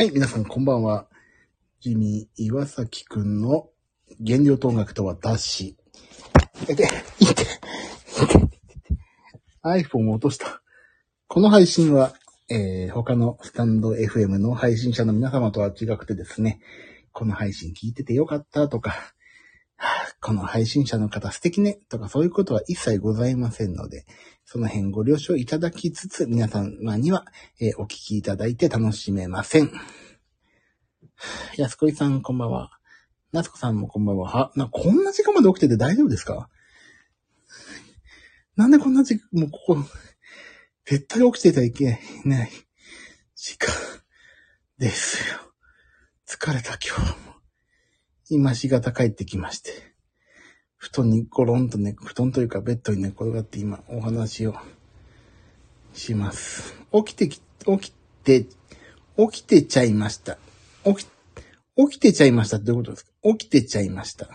[0.00, 1.08] はい、皆さんこんばんは。
[1.80, 3.68] 君岩崎くんの
[4.24, 5.76] 原料と音楽と私。
[6.68, 7.44] えて、いて、
[9.64, 10.62] iPhone を落とした。
[11.26, 12.14] この配信は、
[12.48, 16.60] えー、他のスタンド FM の配信者の皆様とは違くてですね、
[17.10, 18.94] この配信聞いててよかったとか、
[20.28, 24.04] この配信者の方素敵ねとかそういうことは一切ございませんので、
[24.44, 27.24] その辺ご了承いただきつつ、皆様には、
[27.62, 29.72] えーお聞きいただいて楽しめません。
[31.56, 32.78] 安子さん、こんばんは。
[33.32, 34.28] 夏子さんもこんばんは。
[34.28, 36.50] は、な、こんな時間まで起きてて大丈夫ですか？
[38.54, 39.76] なんでこんな時もうここ、
[40.84, 42.50] 絶対起きてたらいけない
[43.34, 43.74] 時間
[44.76, 45.38] ですよ。
[46.26, 47.34] 疲れた今日も。
[48.28, 49.87] 今しがた帰ってきまして。
[50.78, 54.54] 布団にゴロンとね、布団というかベッドに寝転がって今お話を
[55.92, 56.74] します。
[56.92, 57.92] 起きてき、起き
[58.22, 60.38] て、起きてちゃいました。
[60.84, 61.08] 起き、
[61.90, 63.10] 起きてちゃいましたってどういうことですか？
[63.36, 64.28] 起きてちゃいました。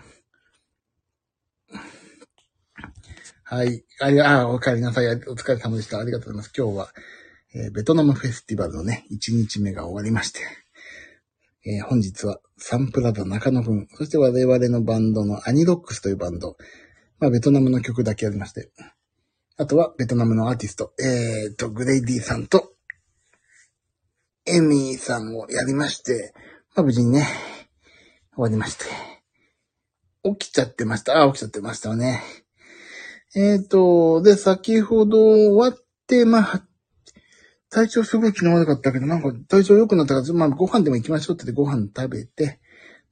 [3.45, 3.83] はい。
[3.99, 5.07] ありがあ、お帰りなさい。
[5.07, 5.99] お疲れ様でした。
[5.99, 6.51] ありがとうございます。
[6.57, 6.89] 今日は、
[7.55, 10.41] えーベトナムフェスティバルのね、1日目が終わりまして、
[11.65, 16.57] えー本日はサンプラザ中野くん、そして我々のバンドのアニロックスというバンド、
[17.19, 18.69] まあ、ベトナムの曲だけやりまして、
[19.55, 22.73] あとはベトナムのアーティスト、えーと、グレイディさんと、
[24.45, 26.33] エミーさんをやりまして、
[26.75, 27.27] まあ、無事にね、
[28.35, 28.85] 終わりまして。
[30.23, 31.21] 起きちゃってました。
[31.21, 32.21] あ、起きちゃってましたね。
[33.35, 36.67] えっ、と、で、先ほど終わって、まあ、
[37.73, 42.59] 体調すごい昨日悪かったけど、なんか体調良くなったから、まあ、ご飯でも行きましょうって言ってご飯食べて、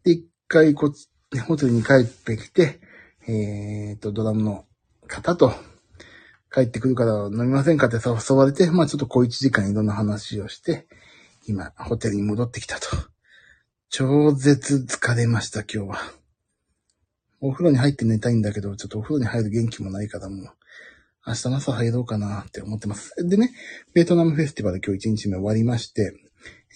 [0.03, 1.09] で、一回こっち、
[1.39, 2.79] ホテルに帰ってきて、
[3.27, 4.65] えっ、と、ドラムの
[5.07, 5.51] 方と、
[6.53, 10.85] 帰ってくるから飲みませんかって誘われて、まあちょっと小一時間いろんな話をして、
[11.47, 12.87] 今、ホテルに戻ってきたと。
[13.89, 15.97] 超絶疲れました、今日は。
[17.39, 20.49] お風呂に入って寝たいんだけど、ちょっとお風呂に入る元気もないからもう、
[21.25, 23.13] 明日の朝入ろうかなって思ってます。
[23.27, 23.51] でね、
[23.93, 26.15] ベトナムフェスティバル今日1日目終わりまして、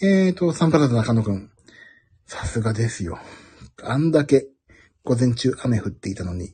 [0.02, 1.50] えーと、サンパラザ中野くん、
[2.28, 3.18] さすがですよ。
[3.84, 4.48] あんだけ
[5.04, 6.54] 午前中雨降っていたのに、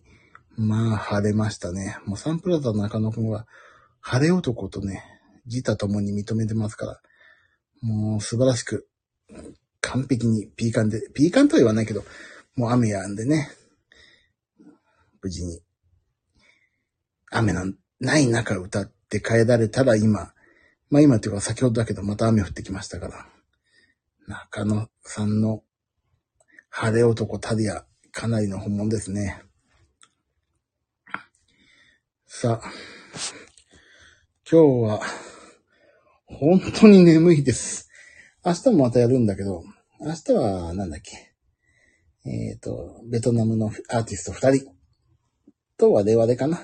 [0.58, 1.98] まあ晴れましたね。
[2.06, 3.48] もうサンプラザ中野くんは、
[4.00, 5.04] 晴れ男とね、
[5.46, 7.02] 自他ともに認めてますから、
[7.82, 8.88] もう素晴らしく、
[9.82, 12.04] 完璧にピーカンで、ピーカンとは言わないけど、
[12.56, 13.50] もう雨やんでね、
[15.22, 15.62] 無事に、
[17.32, 20.34] 雨のない中歌って帰られたら今、
[20.90, 23.28] まあ今っていうか先ほどだけどまた雨降ってきましたから、
[24.28, 25.64] 中野さんの
[26.70, 29.42] 晴れ男たるや、かなりの本物ですね。
[32.26, 32.72] さあ、
[34.50, 35.02] 今日は、
[36.26, 37.90] 本当に眠いです。
[38.44, 39.64] 明日もまたやるんだけど、
[40.00, 41.36] 明日は、なんだっけ？
[42.26, 44.72] えっ、と、ベトナムのアーティスト二人
[45.78, 46.62] と我々かな。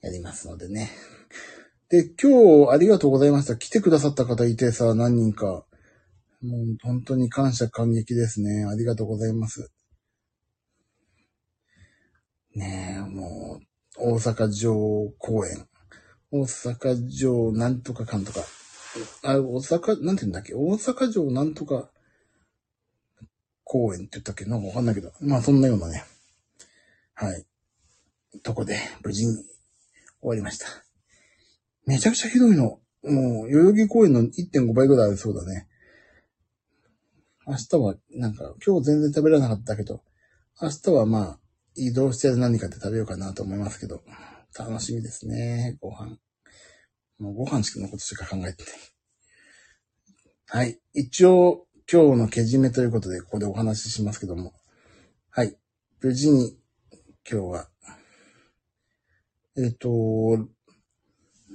[0.00, 0.90] やりますのでね。
[1.88, 3.56] で、今日ありがとうございました。
[3.56, 5.64] 来てくださった方いてさ、何人か。
[6.40, 8.64] もう本当に感謝感激ですね。
[8.64, 9.72] ありがとうございます。
[12.54, 13.60] ねえ、も
[13.98, 15.66] う、大阪城公演。
[16.30, 18.44] 大阪城なんとかかんとか。
[19.22, 20.54] あ、大阪、なんて言うんだっけ？
[20.54, 21.90] 大阪城なんとか
[23.64, 24.44] 公園って言ったっけ？
[24.44, 25.10] なんかわかんないけど。
[25.20, 26.04] まあそんなようなね。
[27.14, 27.46] はい。
[28.42, 29.44] とこで無事に
[30.20, 30.66] 終わりました。
[31.86, 32.80] めちゃくちゃひどいの。
[33.02, 35.68] もう、代々木公園の1.5倍ぐらいありそうだね。
[37.46, 40.02] 明日は、なんか、今日全然食べられなかったけど、
[40.60, 41.40] 明日はまあ、
[41.74, 44.02] 移動して何かで食べようかなと思いますけど、
[44.58, 46.18] 楽しみですね、ご飯。
[47.18, 48.74] もうご飯しかのことしか考えてない。
[50.46, 50.80] はい。
[50.92, 54.52] 一応、今日のけじめということで、ここでお話ししますけども。
[55.30, 55.56] はい。
[56.00, 56.58] 無事に、
[57.30, 57.68] 今日は、
[59.58, 60.38] えっ、と、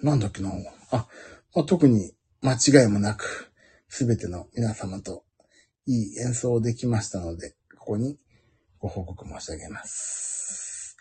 [0.02, 0.52] なんだっけな。
[0.92, 1.08] あ、
[1.56, 3.54] まあ、特に間違いもなく、
[3.88, 5.24] すべての皆様と
[5.86, 8.20] いい演奏できましたので、ここに
[8.80, 10.98] ご報告申し上げます。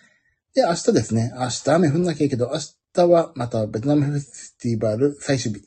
[0.54, 1.32] で、明日ですね。
[1.34, 2.60] 明日雨降んなきゃいいけど、明
[2.94, 5.64] 日はまたベトナムフェスティバル最終日。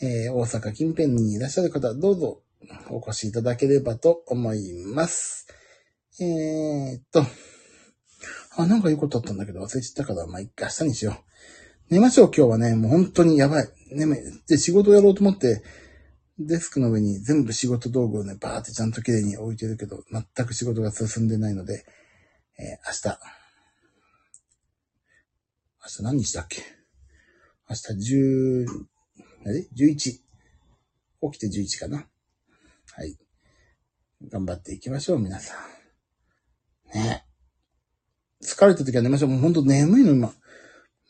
[0.00, 2.42] えー大阪近辺にいらっしゃる方、どうぞ
[2.88, 5.48] お越しいただければと思います。
[6.20, 7.24] えーっと、
[8.62, 11.12] あ、なんかいいことあったんだけど忘れちゃったから、まあ、一回明日にしよ
[11.90, 11.94] う。
[11.94, 12.74] 寝ましょう、今日はね。
[12.74, 13.68] もう本当にやばい。
[13.92, 14.18] 眠い。
[14.48, 15.62] で、仕事やろうと思って、
[16.40, 21.86] デスクの上に全部仕事道具をね、バーってちゃんと綺麗に置いてるけど、全く仕事が進んでないので、
[22.58, 23.20] えー明日。
[25.80, 26.62] 明日何日だっけ？
[27.70, 28.14] 明日
[28.64, 28.66] 10、
[29.46, 29.94] あれ ?11。
[29.94, 30.20] 起
[31.32, 32.06] きて11かな。
[32.92, 33.16] はい。
[34.28, 35.54] 頑張っていきましょう、皆さ
[36.94, 36.98] ん。
[36.98, 37.27] ね。
[38.42, 39.30] 疲れた時は寝ましょう。
[39.30, 40.32] もうほんと眠いの今。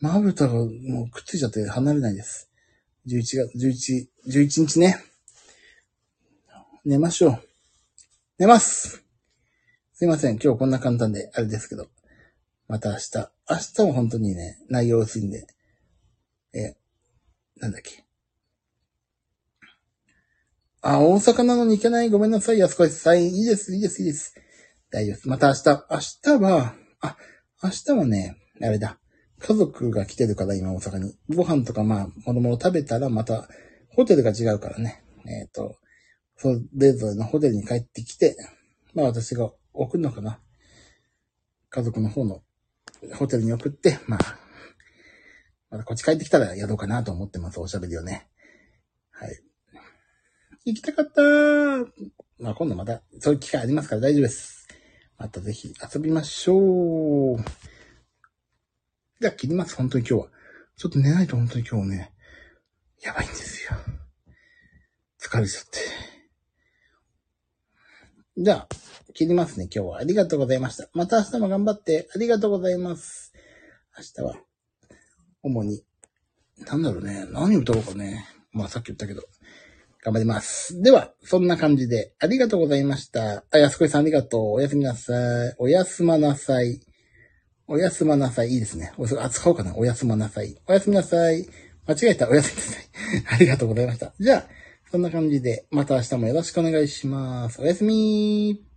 [0.01, 2.49] まぶたがもうくっついちゃって離れないです。
[3.07, 4.97] 11月、11、11日ね。
[6.85, 7.39] 寝ましょう。
[8.39, 9.03] 寝ます
[9.93, 10.39] すいません。
[10.39, 11.87] 今日こんな簡単で、あれですけど。
[12.67, 13.31] また明日。
[13.49, 15.45] 明日は本当にね、内容薄いんで。
[16.53, 16.75] え、
[17.57, 18.05] なんだっけ。
[20.81, 22.09] あ、大阪なのに行けない。
[22.09, 22.59] ごめんなさい。
[22.59, 23.21] 安越さん。
[23.21, 24.35] いいです、いいです、いいです。
[24.89, 25.29] 大丈夫です。
[25.29, 25.85] また明日。
[26.31, 27.17] 明日は、あ、
[27.63, 28.99] 明日はね、あれだ。
[29.39, 31.15] 家族が来てるから、今大阪に。
[31.33, 33.47] ご飯とかまあ、もろもろ食べたら、また、
[33.89, 35.03] ホテルが違うからね。
[35.25, 35.77] えっ、と、
[36.35, 38.35] それぞれのホテルに帰ってきて、
[38.93, 40.39] まあ私が送るのかな。
[41.69, 42.41] 家族の方の
[43.15, 44.39] ホテルに送って、まあ、
[45.69, 47.59] またこっち帰ってきたらやろうかなと思ってます。
[47.59, 48.27] おしゃべりをね。
[49.11, 49.39] はい。
[50.65, 51.85] 行きたかったー
[52.39, 54.58] まあ今度また、そういう機会ありますから大丈夫です。
[55.19, 57.37] またぜひ遊びましょう。
[59.19, 59.75] じゃあ切ります。
[59.75, 60.29] 本当に今日は。
[60.77, 62.13] ちょっと寝ないと本当に今日ね、
[63.01, 63.77] やばいんですよ。
[65.21, 65.79] 疲れちゃって。
[68.37, 68.67] じゃあ、
[69.13, 69.97] 切りますね、今日は。
[69.97, 70.89] ありがとうございました。
[70.93, 73.33] また明日も頑張って、ありがとうございます。
[73.97, 74.41] 明日は、
[75.43, 75.83] 主に、
[76.59, 78.25] なんだろうね、何歌おうかね。
[78.53, 79.23] まあさっき言ったけど、
[80.01, 80.81] 頑張ります。
[80.81, 83.43] では、そんな感じで、ありがとうございました。
[83.51, 84.41] あ、安子さんありがとう。
[84.53, 85.55] おやすみなさい。
[85.57, 86.79] おやすまなさい。
[87.67, 88.49] おやすまなさい。
[88.49, 88.93] いいですね。
[88.97, 89.75] おあ、使おうかな。
[89.75, 90.55] おやすまなさい。
[90.67, 91.47] おやすみなさい。
[91.85, 92.29] 間違えた。
[92.29, 93.35] おやすみなさい。
[93.35, 94.13] ありがとうございました。
[94.19, 94.47] じゃあ、
[94.89, 97.61] そんな感じで、また明日もよろしくお願いします。
[97.61, 98.68] おやすみー。